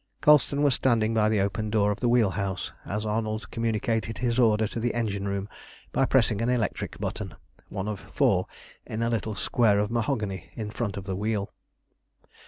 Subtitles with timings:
[0.19, 4.39] Colston was standing by the open door of the wheel house as Arnold communicated his
[4.39, 5.47] order to the engine room
[5.91, 7.35] by pressing an electric button,
[7.69, 8.47] one of four
[8.83, 11.53] in a little square of mahogany in front of the wheel.